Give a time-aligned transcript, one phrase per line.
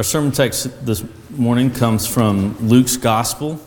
[0.00, 3.60] Our sermon text this morning comes from Luke's Gospel.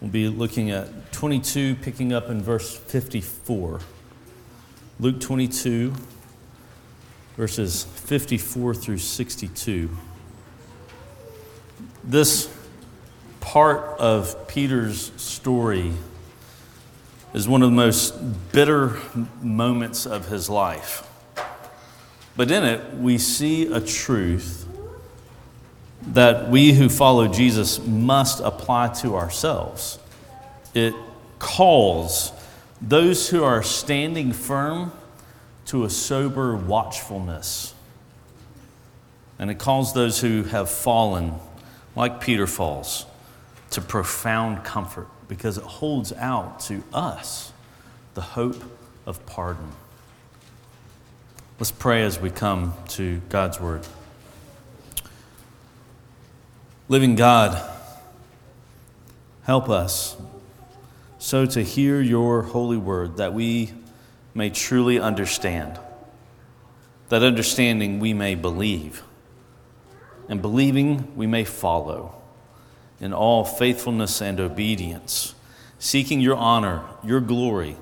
[0.00, 3.80] We'll be looking at 22, picking up in verse 54.
[5.00, 5.92] Luke 22,
[7.36, 9.90] verses 54 through 62.
[12.04, 12.48] This
[13.40, 15.90] part of Peter's story
[17.32, 18.12] is one of the most
[18.52, 19.00] bitter
[19.42, 21.04] moments of his life.
[22.36, 24.63] But in it, we see a truth
[26.08, 29.98] that we who follow Jesus must apply to ourselves.
[30.74, 30.94] It
[31.38, 32.32] calls
[32.80, 34.92] those who are standing firm
[35.66, 37.74] to a sober watchfulness.
[39.38, 41.34] And it calls those who have fallen,
[41.96, 43.06] like Peter falls,
[43.70, 47.52] to profound comfort because it holds out to us
[48.14, 48.62] the hope
[49.06, 49.72] of pardon.
[51.58, 53.86] Let's pray as we come to God's Word.
[56.86, 57.62] Living God,
[59.44, 60.16] help us
[61.18, 63.72] so to hear your holy word that we
[64.34, 65.78] may truly understand.
[67.08, 69.02] That understanding we may believe,
[70.28, 72.20] and believing we may follow
[73.00, 75.34] in all faithfulness and obedience,
[75.78, 77.76] seeking your honor, your glory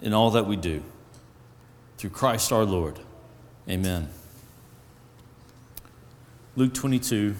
[0.00, 0.84] in all that we do.
[1.98, 3.00] Through Christ our Lord.
[3.68, 4.08] Amen.
[6.54, 7.34] Luke 22,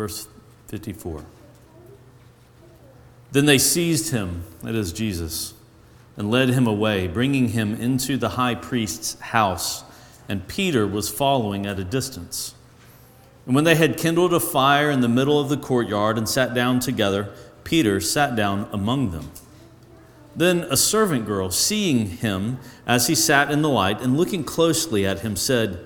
[0.00, 0.28] verse
[0.68, 1.26] 54.
[3.32, 5.52] Then they seized him, that is Jesus,
[6.16, 9.84] and led him away, bringing him into the high priest's house,
[10.26, 12.54] and Peter was following at a distance.
[13.44, 16.54] And when they had kindled a fire in the middle of the courtyard and sat
[16.54, 19.30] down together, Peter sat down among them.
[20.34, 25.04] Then a servant girl, seeing him as he sat in the light and looking closely
[25.04, 25.78] at him, said,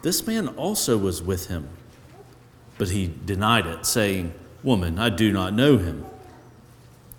[0.00, 1.68] This man also was with him.
[2.78, 6.04] But he denied it, saying, Woman, I do not know him.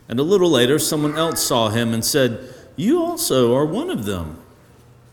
[0.07, 4.05] And a little later, someone else saw him and said, You also are one of
[4.05, 4.39] them.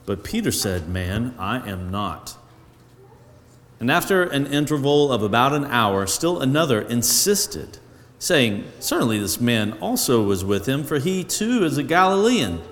[0.07, 2.37] But Peter said, Man, I am not.
[3.81, 7.79] And after an interval of about an hour, still another insisted,
[8.19, 12.63] saying, Certainly this man also was with him, for he too is a Galilean.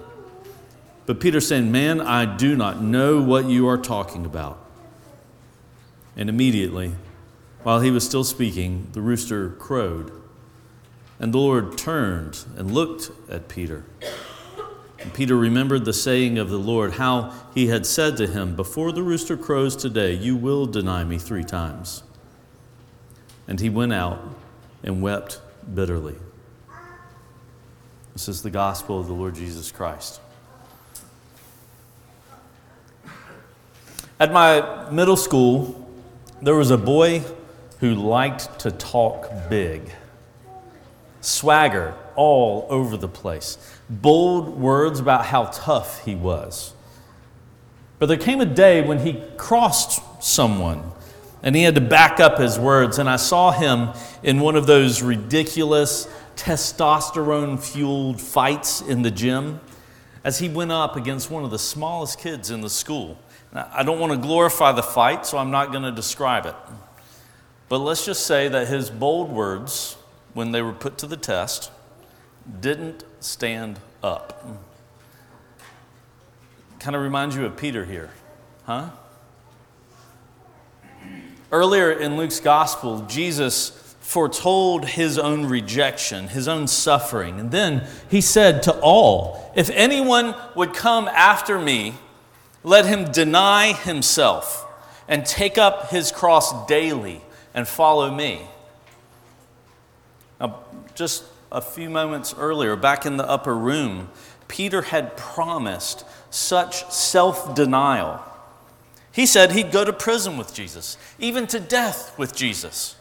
[1.07, 4.59] But Peter said, Man, I do not know what you are talking about.
[6.17, 6.93] And immediately,
[7.63, 10.13] while he was still speaking, the rooster crowed.
[11.19, 13.85] And the Lord turned and looked at Peter.
[14.99, 18.93] And Peter remembered the saying of the Lord, how he had said to him, Before
[18.93, 22.03] the rooster crows today, you will deny me three times.
[23.47, 24.23] And he went out
[24.83, 25.41] and wept
[25.75, 26.17] bitterly.
[28.13, 30.21] This is the gospel of the Lord Jesus Christ.
[34.19, 35.91] At my middle school,
[36.43, 37.23] there was a boy
[37.81, 39.83] who liked to talk big
[41.21, 43.59] swagger all over the place,
[43.89, 46.75] bold words about how tough he was.
[47.99, 50.93] But there came a day when he crossed someone
[51.43, 52.99] and he had to back up his words.
[52.99, 53.91] And I saw him
[54.23, 59.61] in one of those ridiculous testosterone fueled fights in the gym
[60.25, 63.19] as he went up against one of the smallest kids in the school.
[63.53, 66.55] Now, I don't want to glorify the fight, so I'm not going to describe it.
[67.71, 69.97] But let's just say that his bold words
[70.33, 71.71] when they were put to the test,
[72.61, 74.47] didn't stand up.
[76.79, 78.11] Kind of reminds you of Peter here,
[78.65, 78.91] huh?
[81.53, 83.71] Earlier in Luke's gospel, Jesus
[84.01, 87.39] foretold his own rejection, his own suffering.
[87.39, 91.95] And then he said to all, If anyone would come after me,
[92.63, 94.67] let him deny himself
[95.09, 97.21] and take up his cross daily
[97.55, 98.43] and follow me.
[100.41, 100.61] Now,
[100.95, 104.09] just a few moments earlier, back in the upper room,
[104.49, 108.25] Peter had promised such self denial.
[109.13, 112.97] He said he'd go to prison with Jesus, even to death with Jesus.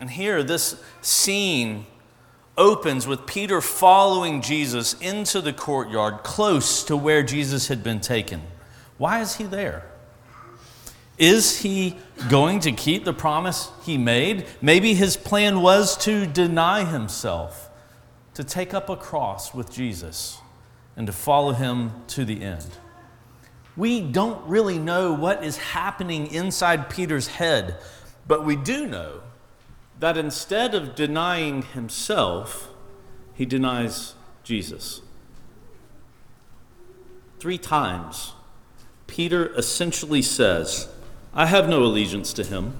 [0.00, 1.86] And here, this scene
[2.56, 8.42] opens with Peter following Jesus into the courtyard close to where Jesus had been taken.
[8.98, 9.86] Why is he there?
[11.18, 11.96] Is he
[12.28, 14.46] going to keep the promise he made?
[14.62, 17.70] Maybe his plan was to deny himself,
[18.34, 20.38] to take up a cross with Jesus,
[20.96, 22.66] and to follow him to the end.
[23.76, 27.76] We don't really know what is happening inside Peter's head,
[28.26, 29.20] but we do know
[30.00, 32.68] that instead of denying himself,
[33.34, 34.14] he denies
[34.44, 35.00] Jesus.
[37.40, 38.32] Three times,
[39.06, 40.88] Peter essentially says,
[41.38, 42.76] I have no allegiance to him.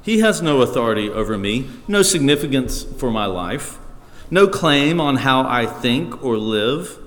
[0.00, 3.76] He has no authority over me, no significance for my life,
[4.30, 6.98] no claim on how I think or live.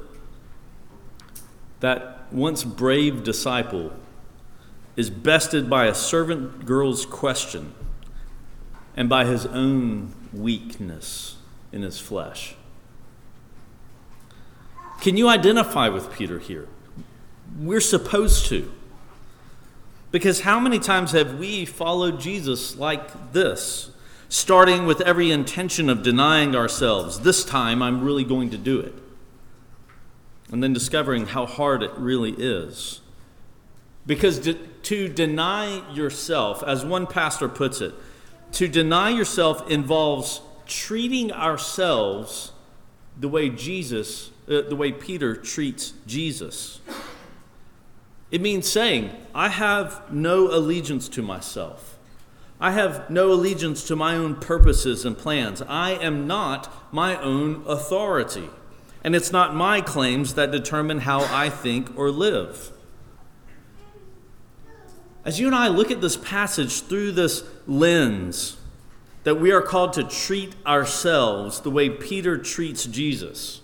[1.79, 3.93] That once brave disciple
[4.95, 7.73] is bested by a servant girl's question
[8.95, 11.37] and by his own weakness
[11.71, 12.53] in his flesh.
[15.01, 16.67] Can you identify with Peter here?
[17.57, 18.71] We're supposed to.
[20.15, 23.91] Because how many times have we followed Jesus like this?
[24.29, 27.19] Starting with every intention of denying ourselves.
[27.19, 28.94] This time I'm really going to do it.
[30.53, 33.01] And then discovering how hard it really is.
[34.07, 37.94] Because to, to deny yourself, as one pastor puts it,
[38.53, 42.53] to deny yourself involves treating ourselves
[43.19, 46.79] the way Jesus, uh, the way Peter treats Jesus.
[48.31, 51.98] It means saying, I have no allegiance to myself.
[52.60, 55.62] I have no allegiance to my own purposes and plans.
[55.62, 58.50] I am not my own authority.
[59.04, 62.72] And it's not my claims that determine how I think or live.
[65.24, 68.57] As you and I look at this passage through this lens,
[69.24, 73.62] that we are called to treat ourselves the way Peter treats Jesus,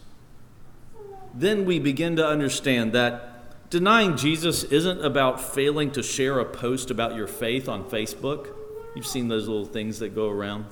[1.34, 3.31] then we begin to understand that
[3.71, 8.50] Denying Jesus isn't about failing to share a post about your faith on Facebook.
[8.97, 10.65] You've seen those little things that go around.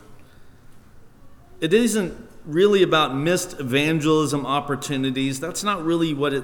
[1.62, 2.14] It isn't
[2.44, 5.40] really about missed evangelism opportunities.
[5.40, 6.44] That's not really what it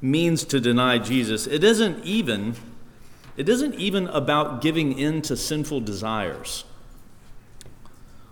[0.00, 1.48] means to deny Jesus.
[1.48, 2.54] It isn't even
[3.36, 6.64] it isn't even about giving in to sinful desires.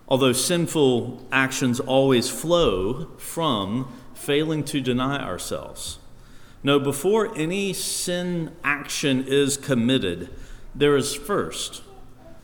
[0.06, 5.98] Although sinful actions always flow from failing to deny ourselves.
[6.62, 10.30] No, before any sin action is committed,
[10.74, 11.82] there is first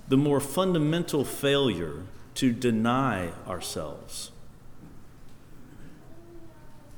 [0.08, 2.02] the more fundamental failure
[2.34, 4.30] to deny ourselves.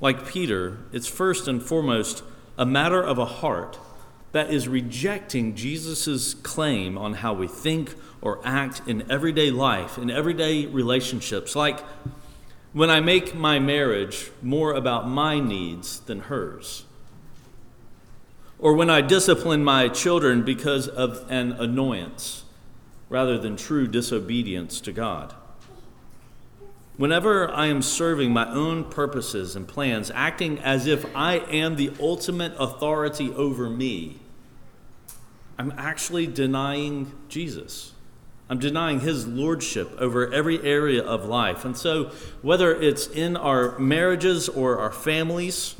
[0.01, 2.23] Like Peter, it's first and foremost
[2.57, 3.79] a matter of a heart
[4.31, 10.09] that is rejecting Jesus' claim on how we think or act in everyday life, in
[10.09, 11.55] everyday relationships.
[11.55, 11.79] Like
[12.73, 16.84] when I make my marriage more about my needs than hers
[18.59, 22.43] or when I discipline my children because of an annoyance
[23.09, 25.33] rather than true disobedience to God.
[26.97, 31.91] Whenever I am serving my own purposes and plans, acting as if I am the
[31.99, 34.19] ultimate authority over me,
[35.57, 37.91] I'm actually denying Jesus.
[38.49, 41.65] I'm denying his lordship over every area of life.
[41.65, 42.11] And so,
[42.41, 45.75] whether it's in our marriages or our families,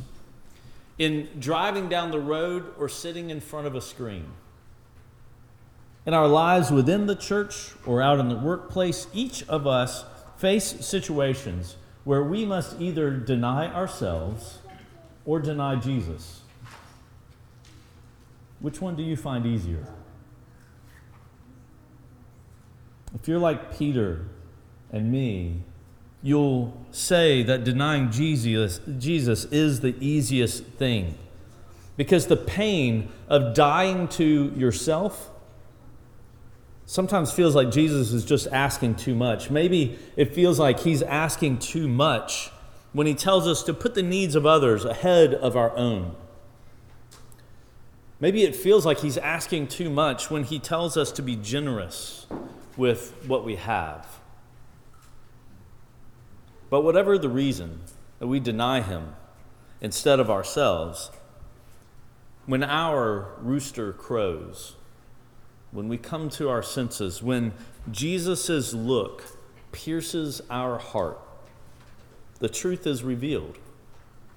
[0.97, 4.25] in driving down the road or sitting in front of a screen.
[6.05, 10.05] In our lives within the church or out in the workplace, each of us
[10.37, 14.59] face situations where we must either deny ourselves
[15.25, 16.41] or deny Jesus.
[18.59, 19.85] Which one do you find easier?
[23.15, 24.25] If you're like Peter
[24.91, 25.63] and me,
[26.21, 31.17] you'll say that denying Jesus, Jesus is the easiest thing.
[31.97, 35.29] Because the pain of dying to yourself
[36.85, 39.49] sometimes feels like Jesus is just asking too much.
[39.49, 42.51] Maybe it feels like he's asking too much
[42.93, 46.15] when he tells us to put the needs of others ahead of our own.
[48.19, 52.25] Maybe it feels like he's asking too much when he tells us to be generous
[52.77, 54.07] with what we have.
[56.69, 57.81] But whatever the reason
[58.19, 59.15] that we deny him
[59.81, 61.11] instead of ourselves,
[62.45, 64.75] when our rooster crows,
[65.71, 67.53] when we come to our senses, when
[67.91, 69.23] Jesus' look
[69.71, 71.19] pierces our heart,
[72.39, 73.57] the truth is revealed.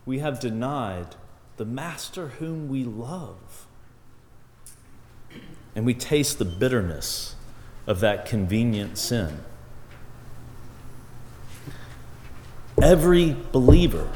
[0.04, 1.16] We have denied
[1.56, 3.66] the Master whom we love.
[5.75, 7.35] And we taste the bitterness
[7.87, 9.40] of that convenient sin.
[12.82, 14.08] Every believer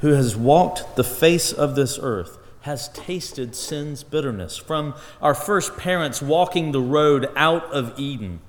[0.00, 4.56] who has walked the face of this earth has tasted sin's bitterness.
[4.56, 8.40] From our first parents walking the road out of Eden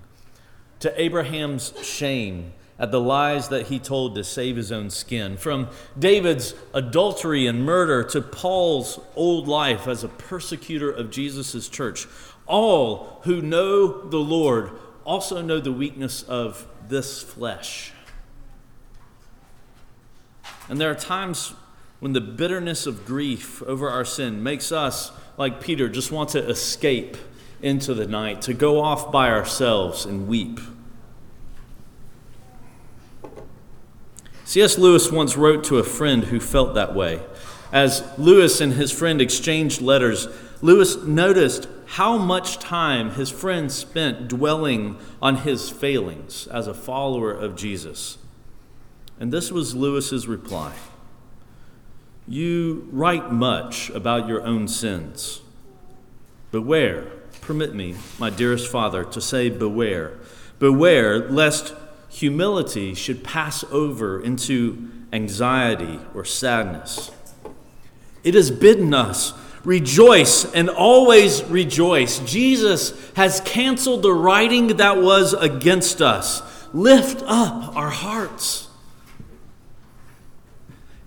[0.79, 5.67] to Abraham's shame at the lies that he told to save his own skin, from
[5.97, 12.07] David's adultery and murder to Paul's old life as a persecutor of Jesus' church.
[12.47, 14.71] All who know the Lord
[15.03, 17.91] also know the weakness of this flesh.
[20.69, 21.53] And there are times
[21.99, 26.47] when the bitterness of grief over our sin makes us, like Peter, just want to
[26.47, 27.17] escape
[27.61, 30.59] into the night, to go off by ourselves and weep.
[34.45, 34.77] C.S.
[34.77, 37.21] Lewis once wrote to a friend who felt that way.
[37.71, 40.27] As Lewis and his friend exchanged letters,
[40.61, 47.31] Lewis noticed how much time his friend spent dwelling on his failings as a follower
[47.31, 48.17] of Jesus.
[49.19, 50.73] And this was Lewis's reply
[52.27, 55.41] You write much about your own sins.
[56.51, 57.03] Beware,
[57.41, 60.13] permit me, my dearest father, to say beware.
[60.57, 61.73] Beware lest
[62.09, 67.11] humility should pass over into anxiety or sadness.
[68.23, 69.33] It has bidden us
[69.65, 72.19] rejoice and always rejoice.
[72.19, 76.41] Jesus has canceled the writing that was against us.
[76.73, 78.68] Lift up our hearts.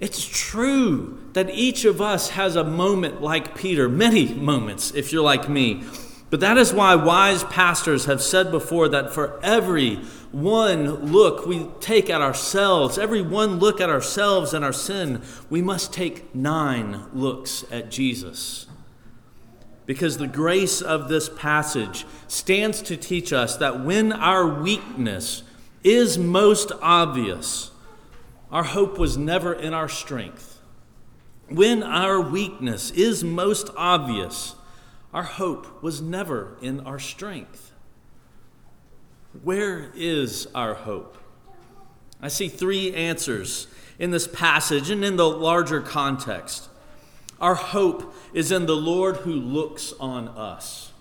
[0.02, 5.23] It's true that each of us has a moment like Peter, many moments if you're
[5.23, 5.85] like me.
[6.28, 10.00] But that is why wise pastors have said before that for every
[10.32, 15.62] one look we take at ourselves, every one look at ourselves and our sin, we
[15.62, 18.66] must take nine looks at Jesus.
[19.87, 25.44] Because the grace of this passage stands to teach us that when our weakness
[25.85, 27.72] is most obvious,
[28.52, 30.61] our hope was never in our strength.
[31.49, 34.54] When our weakness is most obvious,
[35.12, 37.73] our hope was never in our strength.
[39.42, 41.16] Where is our hope?
[42.21, 43.66] I see three answers
[43.99, 46.68] in this passage and in the larger context.
[47.40, 50.92] Our hope is in the Lord who looks on us.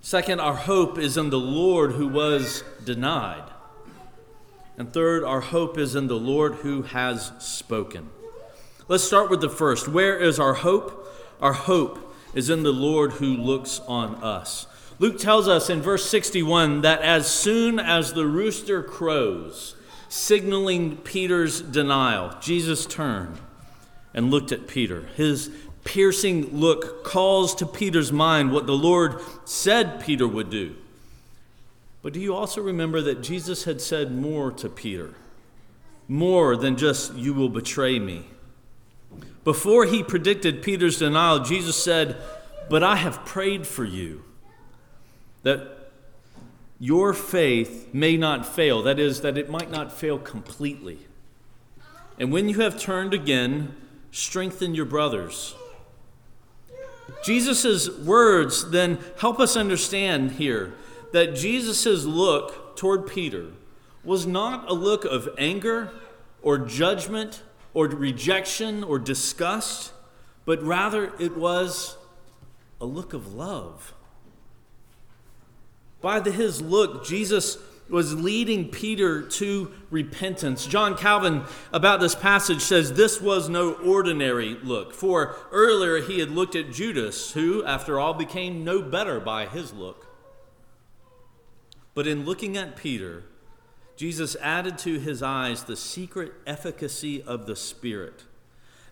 [0.00, 3.42] Second, our hope is in the Lord who was denied.
[4.78, 8.10] And third, our hope is in the Lord who has spoken.
[8.88, 9.88] Let's start with the first.
[9.88, 11.08] Where is our hope?
[11.40, 14.66] Our hope is in the Lord who looks on us.
[14.98, 19.76] Luke tells us in verse 61 that as soon as the rooster crows,
[20.08, 23.38] signaling Peter's denial, Jesus turned
[24.14, 25.08] and looked at Peter.
[25.16, 25.50] His
[25.84, 30.74] piercing look calls to Peter's mind what the Lord said Peter would do.
[32.06, 35.14] But do you also remember that Jesus had said more to Peter?
[36.06, 38.26] More than just, You will betray me.
[39.42, 42.16] Before he predicted Peter's denial, Jesus said,
[42.70, 44.22] But I have prayed for you
[45.42, 45.90] that
[46.78, 48.84] your faith may not fail.
[48.84, 51.00] That is, that it might not fail completely.
[52.20, 53.74] And when you have turned again,
[54.12, 55.56] strengthen your brothers.
[57.24, 60.72] Jesus' words then help us understand here
[61.12, 63.48] that Jesus' look toward Peter
[64.04, 65.90] was not a look of anger
[66.42, 67.42] or judgment
[67.74, 69.92] or rejection or disgust,
[70.44, 71.96] but rather it was
[72.80, 73.94] a look of love.
[76.00, 77.58] By the, his look, Jesus
[77.88, 80.66] was leading Peter to repentance.
[80.66, 84.92] John Calvin, about this passage, says this was no ordinary look.
[84.92, 89.72] For earlier he had looked at Judas, who, after all, became no better by his
[89.72, 90.06] look.
[91.96, 93.22] But in looking at Peter,
[93.96, 98.24] Jesus added to his eyes the secret efficacy of the Spirit,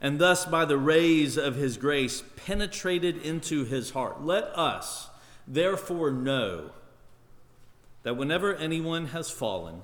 [0.00, 4.23] and thus, by the rays of his grace, penetrated into his heart.
[4.23, 5.11] Let us,
[5.46, 6.70] therefore, know
[8.04, 9.82] that whenever anyone has fallen,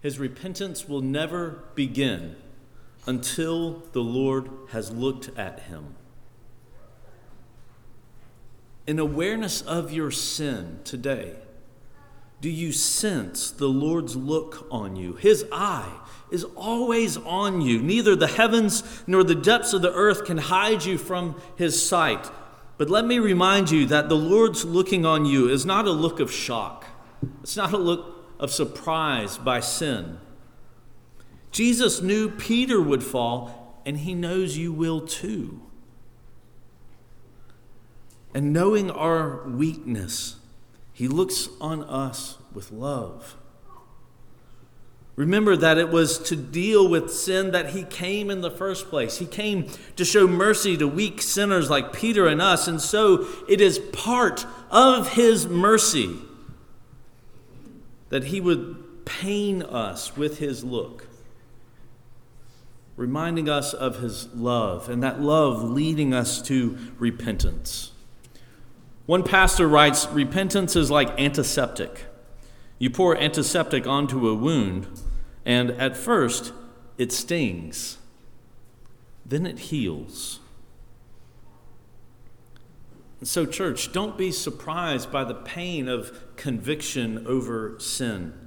[0.00, 2.36] his repentance will never begin
[3.06, 5.94] until the Lord has looked at him.
[8.86, 11.36] In awareness of your sin today,
[12.44, 15.14] do you sense the Lord's look on you?
[15.14, 15.98] His eye
[16.30, 17.80] is always on you.
[17.80, 22.30] Neither the heavens nor the depths of the earth can hide you from his sight.
[22.76, 26.20] But let me remind you that the Lord's looking on you is not a look
[26.20, 26.84] of shock
[27.42, 30.18] it's not a look of surprise by sin.
[31.50, 35.62] Jesus knew Peter would fall, and he knows you will too.
[38.34, 40.36] And knowing our weakness,
[40.94, 43.36] he looks on us with love.
[45.16, 49.18] Remember that it was to deal with sin that he came in the first place.
[49.18, 53.60] He came to show mercy to weak sinners like Peter and us, and so it
[53.60, 56.16] is part of his mercy
[58.08, 61.08] that he would pain us with his look,
[62.96, 67.90] reminding us of his love, and that love leading us to repentance.
[69.06, 72.06] One pastor writes repentance is like antiseptic.
[72.78, 74.88] You pour antiseptic onto a wound,
[75.44, 76.52] and at first
[76.96, 77.98] it stings.
[79.26, 80.40] then it heals.
[83.22, 88.43] So, church, don't be surprised by the pain of conviction over sin.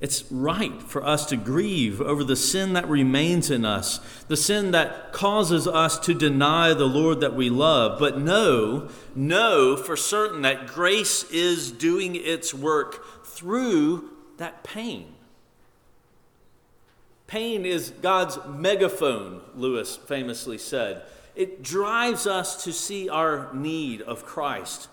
[0.00, 4.70] It's right for us to grieve over the sin that remains in us, the sin
[4.70, 7.98] that causes us to deny the Lord that we love.
[7.98, 15.14] But know, know for certain that grace is doing its work through that pain.
[17.26, 21.02] Pain is God's megaphone, Lewis famously said.
[21.34, 24.88] It drives us to see our need of Christ.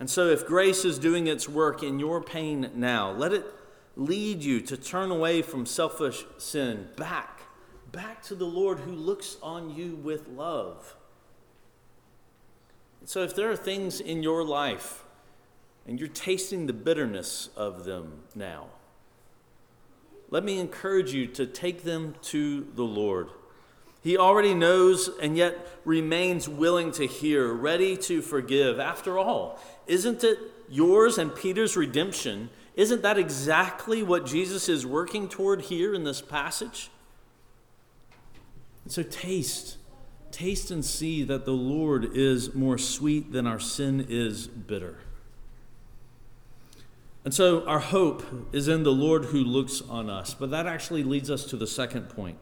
[0.00, 3.44] And so, if grace is doing its work in your pain now, let it
[3.96, 7.42] lead you to turn away from selfish sin back,
[7.92, 10.96] back to the Lord who looks on you with love.
[13.04, 15.04] So, if there are things in your life
[15.86, 18.66] and you're tasting the bitterness of them now,
[20.28, 23.30] let me encourage you to take them to the Lord.
[24.02, 28.78] He already knows and yet remains willing to hear, ready to forgive.
[28.78, 35.28] After all, isn't it yours and Peter's redemption isn't that exactly what Jesus is working
[35.28, 36.90] toward here in this passage?
[38.86, 39.76] So taste,
[40.30, 44.98] taste and see that the Lord is more sweet than our sin is bitter.
[47.24, 50.32] And so our hope is in the Lord who looks on us.
[50.32, 52.38] But that actually leads us to the second point.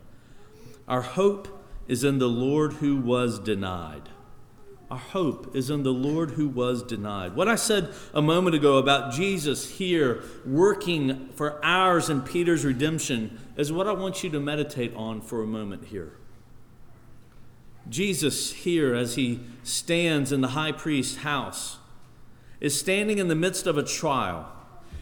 [0.87, 4.09] Our hope is in the Lord who was denied.
[4.91, 7.37] Our hope is in the Lord who was denied.
[7.37, 13.39] What I said a moment ago about Jesus here working for ours and Peter's redemption
[13.57, 16.13] is what I want you to meditate on for a moment here.
[17.89, 21.79] Jesus, here as he stands in the high priest's house,
[22.61, 24.51] is standing in the midst of a trial.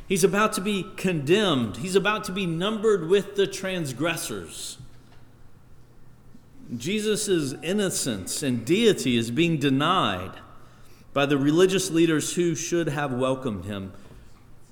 [0.08, 4.78] He's about to be condemned, he's about to be numbered with the transgressors.
[6.74, 10.32] Jesus' innocence and deity is being denied
[11.12, 13.92] by the religious leaders who should have welcomed him.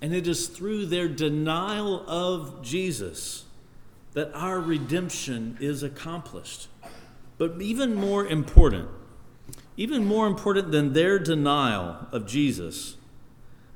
[0.03, 3.45] And it is through their denial of Jesus
[4.13, 6.69] that our redemption is accomplished.
[7.39, 8.89] But even more important,
[9.77, 12.97] even more important than their denial of Jesus,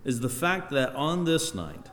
[0.05, 1.89] is the fact that on this night,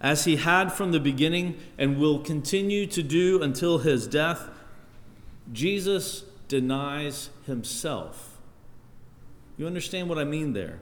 [0.00, 4.48] as he had from the beginning and will continue to do until his death,
[5.52, 8.38] Jesus denies himself.
[9.56, 10.78] You understand what I mean there?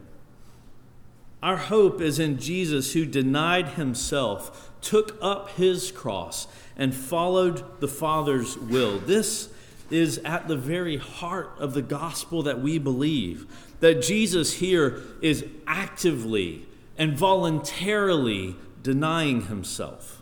[1.42, 6.46] Our hope is in Jesus who denied himself, took up his cross,
[6.76, 8.98] and followed the Father's will.
[8.98, 9.48] This
[9.90, 13.46] is at the very heart of the gospel that we believe.
[13.80, 20.21] That Jesus here is actively and voluntarily denying himself.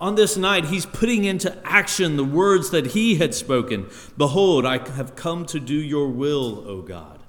[0.00, 4.78] On this night, he's putting into action the words that he had spoken Behold, I
[4.92, 7.20] have come to do your will, O God.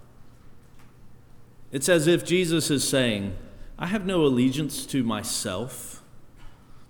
[1.71, 3.35] It's as if Jesus is saying,
[3.77, 6.03] I have no allegiance to myself,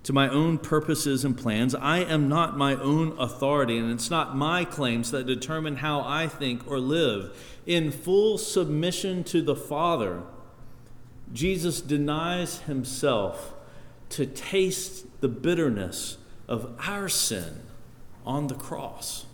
[0.02, 1.74] to my own purposes and plans.
[1.74, 6.26] I am not my own authority, and it's not my claims that determine how I
[6.28, 7.36] think or live.
[7.66, 10.22] In full submission to the Father,
[11.32, 13.54] Jesus denies himself
[14.10, 17.62] to taste the bitterness of our sin
[18.26, 19.26] on the cross.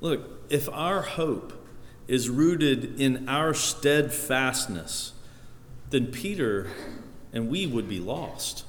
[0.00, 1.66] Look, if our hope
[2.06, 5.12] is rooted in our steadfastness,
[5.90, 6.68] then Peter
[7.32, 8.64] and we would be lost.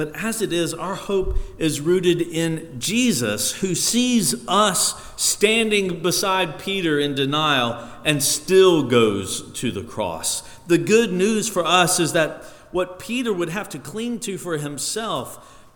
[0.00, 6.58] But as it is, our hope is rooted in Jesus, who sees us standing beside
[6.58, 10.40] Peter in denial and still goes to the cross.
[10.68, 14.56] The good news for us is that what Peter would have to cling to for
[14.56, 15.68] himself,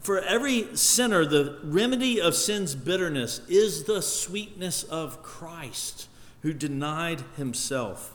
[0.00, 6.06] for every sinner, the remedy of sin's bitterness is the sweetness of Christ,
[6.42, 8.14] who denied himself.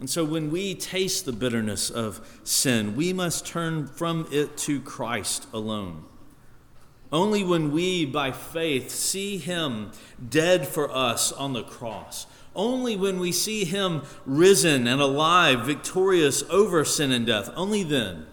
[0.00, 4.80] And so when we taste the bitterness of sin, we must turn from it to
[4.80, 6.06] Christ alone.
[7.12, 9.92] Only when we, by faith, see Him
[10.26, 16.44] dead for us on the cross, only when we see Him risen and alive, victorious
[16.44, 18.26] over sin and death, only then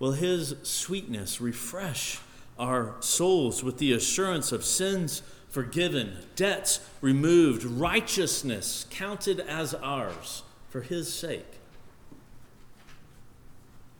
[0.00, 2.18] will His sweetness refresh
[2.58, 10.82] our souls with the assurance of sins forgiven, debts removed, righteousness counted as ours for
[10.82, 11.58] his sake.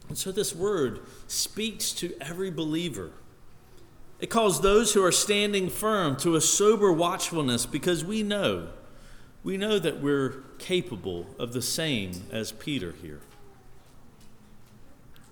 [0.08, 3.10] And so this word speaks to every believer.
[4.20, 8.68] It calls those who are standing firm to a sober watchfulness because we know,
[9.44, 13.20] we know that we're capable of the same as Peter here.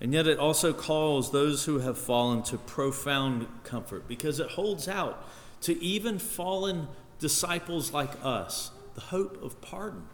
[0.00, 4.88] And yet it also calls those who have fallen to profound comfort because it holds
[4.88, 5.26] out
[5.62, 6.86] to even fallen
[7.18, 10.04] disciples like us the hope of pardon.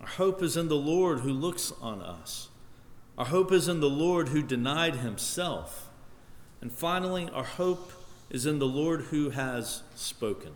[0.00, 2.48] Our hope is in the Lord who looks on us.
[3.16, 5.90] Our hope is in the Lord who denied himself.
[6.60, 7.92] And finally, our hope
[8.30, 10.52] is in the Lord who has spoken.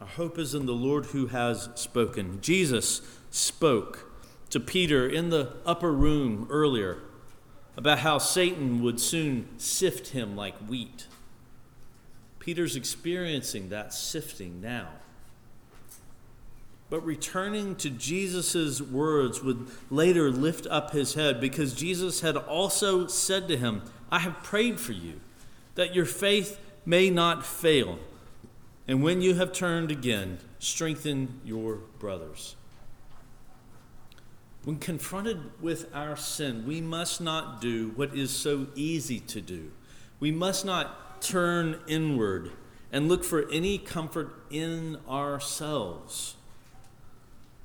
[0.00, 2.40] Our hope is in the Lord who has spoken.
[2.40, 4.10] Jesus spoke
[4.48, 6.98] to Peter in the upper room earlier
[7.76, 11.06] about how Satan would soon sift him like wheat.
[12.38, 14.88] Peter's experiencing that sifting now.
[16.90, 23.06] But returning to Jesus' words would later lift up his head because Jesus had also
[23.06, 25.20] said to him, I have prayed for you
[25.76, 28.00] that your faith may not fail.
[28.88, 32.56] And when you have turned again, strengthen your brothers.
[34.64, 39.70] When confronted with our sin, we must not do what is so easy to do.
[40.18, 42.50] We must not turn inward
[42.92, 46.34] and look for any comfort in ourselves.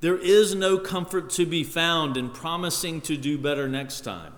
[0.02, 4.34] There is no comfort to be found in promising to do better next time.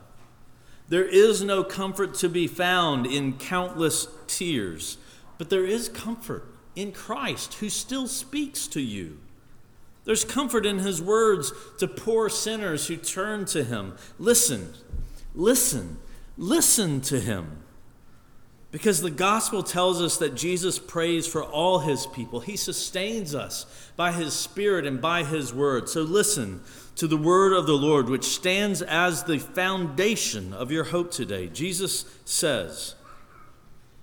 [0.89, 4.97] There is no comfort to be found in countless tears,
[5.37, 9.19] but there is comfort in Christ who still speaks to you.
[10.05, 13.97] There's comfort in his words to poor sinners who turn to him.
[14.17, 14.73] Listen,
[15.35, 15.97] listen,
[16.37, 17.63] listen to him.
[18.77, 22.41] Because the gospel tells us that Jesus prays for all his people.
[22.41, 25.89] He sustains us by his spirit and by his word.
[25.89, 26.61] So listen
[26.97, 31.47] to the word of the Lord, which stands as the foundation of your hope today.
[31.47, 32.93] Jesus says,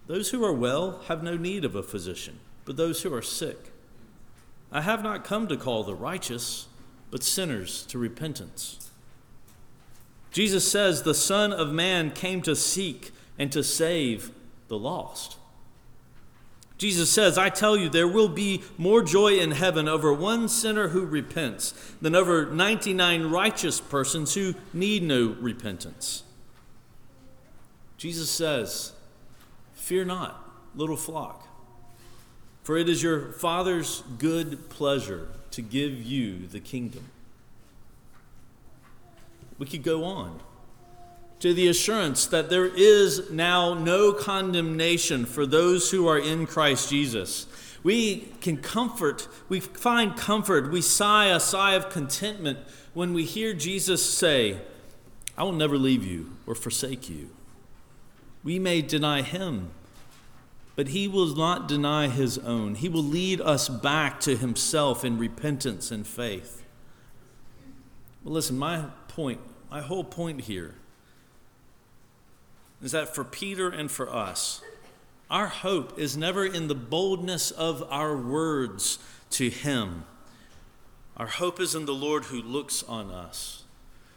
[0.08, 3.70] Those who are well have no need of a physician, but those who are sick.
[4.72, 6.66] I have not come to call the righteous,
[7.12, 8.90] but sinners to repentance.
[10.32, 14.32] Jesus says the Son of Man came to seek and to save
[14.68, 15.36] the lost.
[16.76, 20.88] Jesus says, I tell you, there will be more joy in heaven over one sinner
[20.88, 21.72] who repents
[22.02, 26.24] than over 99 righteous persons who need no repentance.
[27.96, 28.92] Jesus says,
[29.74, 31.46] Fear not, little flock.
[32.64, 37.04] For it is your Father's good pleasure to give you the kingdom.
[39.58, 40.40] We could go on
[41.44, 46.88] to the assurance that there is now no condemnation for those who are in Christ
[46.88, 47.46] Jesus.
[47.82, 52.60] We can comfort, we find comfort, we sigh a sigh of contentment
[52.94, 54.56] when we hear Jesus say,
[55.36, 57.28] I will never leave you or forsake you.
[58.42, 59.70] We may deny him
[60.76, 62.76] but he will not deny his own.
[62.76, 66.64] He will lead us back to himself in repentance and faith.
[68.24, 70.76] Well, listen, my point, my whole point here
[72.82, 74.60] is that for Peter and for us,
[75.30, 78.98] our hope is never in the boldness of our words
[79.30, 80.04] to him.
[81.16, 83.64] Our hope is in the Lord who looks on us,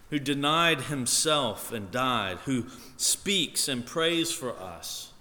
[0.10, 2.66] who denied himself and died, who
[2.98, 5.12] speaks and prays for us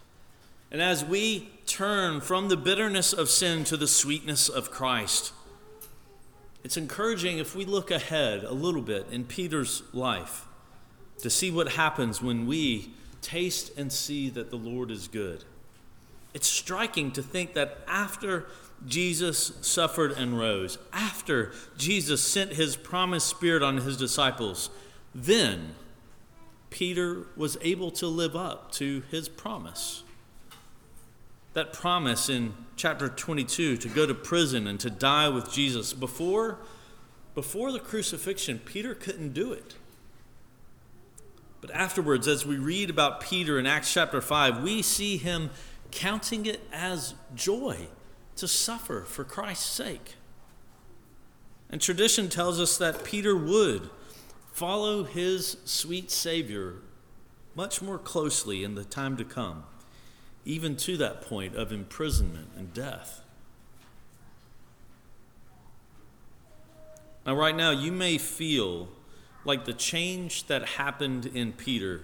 [0.70, 5.32] and as we turn from the bitterness of sin to the sweetness of Christ,
[6.64, 10.46] it's encouraging if we look ahead a little bit in Peter's life
[11.18, 15.44] to see what happens when we taste and see that the Lord is good.
[16.34, 18.46] It's striking to think that after
[18.86, 24.70] Jesus suffered and rose, after Jesus sent his promised Spirit on his disciples,
[25.14, 25.74] then
[26.68, 30.02] Peter was able to live up to his promise
[31.56, 35.94] that promise in chapter 22 to go to prison and to die with Jesus.
[35.94, 36.58] Before,
[37.34, 39.74] before the crucifixion, Peter couldn't do it.
[41.66, 45.50] But afterwards, as we read about Peter in Acts chapter 5, we see him
[45.90, 47.88] counting it as joy
[48.36, 50.14] to suffer for Christ's sake.
[51.68, 53.90] And tradition tells us that Peter would
[54.52, 56.74] follow his sweet Savior
[57.56, 59.64] much more closely in the time to come
[60.44, 63.22] even to that point of imprisonment and death.
[67.26, 68.86] Now, right now, you may feel
[69.46, 72.02] like the change that happened in Peter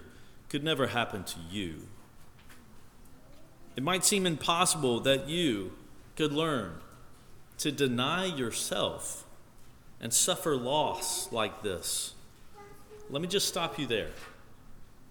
[0.49, 1.87] could never happen to you.
[3.75, 5.73] It might seem impossible that you
[6.15, 6.75] could learn
[7.57, 9.25] to deny yourself
[9.99, 12.13] and suffer loss like this.
[13.09, 14.11] Let me just stop you there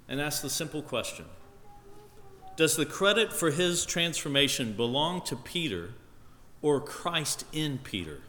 [0.09, 1.27] and ask the simple question
[2.57, 5.95] does the credit for his transformation belong to Peter
[6.61, 8.21] or Christ in Peter?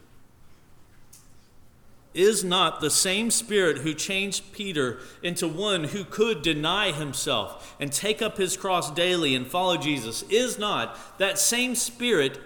[2.14, 7.92] Is not the same Spirit who changed Peter into one who could deny himself and
[7.92, 12.40] take up his cross daily and follow Jesus, is not that same Spirit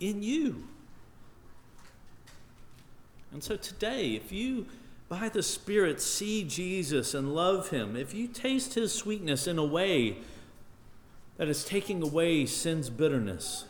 [0.00, 0.64] in you?
[3.32, 4.66] And so today, if you
[5.08, 9.64] by the Spirit see Jesus and love him, if you taste his sweetness in a
[9.64, 10.18] way
[11.36, 13.64] that is taking away sin's bitterness,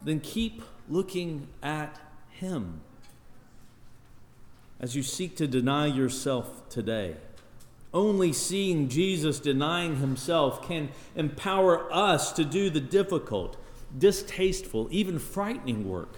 [0.00, 1.98] then keep looking at
[2.30, 2.80] him
[4.82, 7.16] as you seek to deny yourself today.
[7.94, 13.56] Only seeing Jesus denying himself can empower us to do the difficult,
[13.96, 16.16] distasteful, even frightening work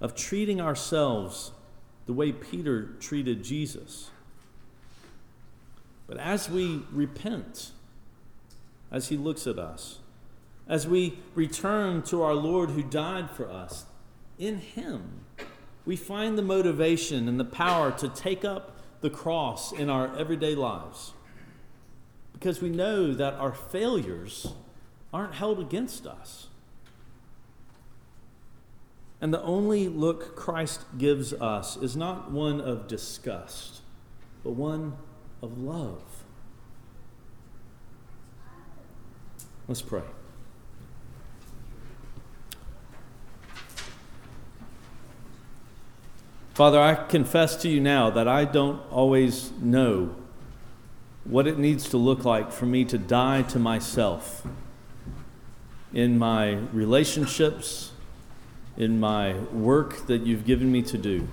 [0.00, 1.50] of treating ourselves
[2.06, 4.10] the way Peter treated Jesus.
[6.06, 7.72] But as we repent,
[8.92, 9.98] as he looks at us,
[10.68, 13.86] as we return to our Lord who died for us,
[14.38, 15.24] in him
[15.84, 20.54] we find the motivation and the power to take up the cross in our everyday
[20.54, 21.12] lives.
[22.32, 24.54] Because we know that our failures
[25.12, 26.48] aren't held against us.
[29.20, 33.80] And the only look Christ gives us is not one of disgust,
[34.42, 34.96] but one
[35.42, 36.02] of love.
[39.66, 40.02] Let's pray.
[46.54, 50.14] Father, I confess to you now that I don't always know
[51.24, 54.46] what it needs to look like for me to die to myself
[55.92, 57.90] in my relationships,
[58.76, 61.26] in my work that you've given me to do.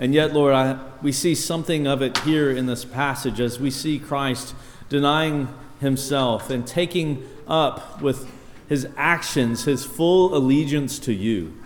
[0.00, 3.70] And yet, Lord, I, we see something of it here in this passage as we
[3.70, 4.52] see Christ
[4.88, 5.46] denying
[5.78, 8.28] himself and taking up with
[8.68, 11.56] his actions his full allegiance to you.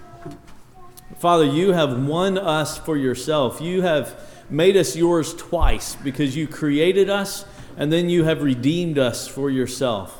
[1.19, 3.61] Father, you have won us for yourself.
[3.61, 4.19] You have
[4.49, 7.45] made us yours twice because you created us
[7.77, 10.17] and then you have redeemed us for yourself.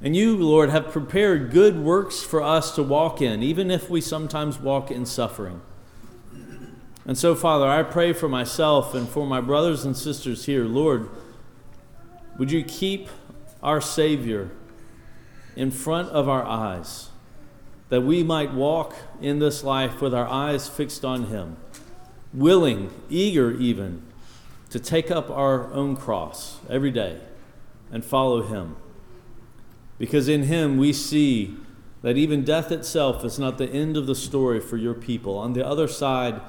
[0.00, 4.00] And you, Lord, have prepared good works for us to walk in, even if we
[4.00, 5.60] sometimes walk in suffering.
[7.04, 10.66] And so, Father, I pray for myself and for my brothers and sisters here.
[10.66, 11.08] Lord,
[12.38, 13.08] would you keep
[13.62, 14.50] our Savior
[15.56, 17.07] in front of our eyes?
[17.88, 21.56] That we might walk in this life with our eyes fixed on Him,
[22.32, 24.02] willing, eager even,
[24.70, 27.20] to take up our own cross every day
[27.90, 28.76] and follow Him.
[29.98, 31.56] Because in Him we see
[32.02, 35.36] that even death itself is not the end of the story for your people.
[35.38, 36.40] On the other side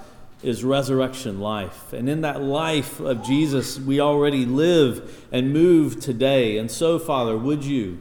[0.44, 1.92] is resurrection life.
[1.92, 6.58] And in that life of Jesus, we already live and move today.
[6.58, 8.00] And so, Father, would you?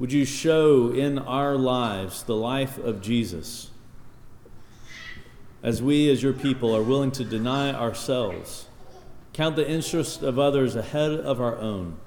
[0.00, 3.68] Would you show in our lives the life of Jesus
[5.62, 8.66] as we, as your people, are willing to deny ourselves,
[9.34, 11.98] count the interests of others ahead of our own,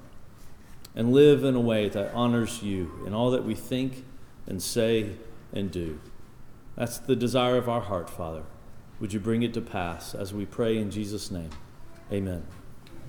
[0.96, 4.04] and live in a way that honors you in all that we think
[4.48, 5.12] and say
[5.52, 6.00] and do?
[6.74, 8.42] That's the desire of our heart, Father.
[8.98, 11.50] Would you bring it to pass as we pray in Jesus' name?
[12.10, 12.44] Amen.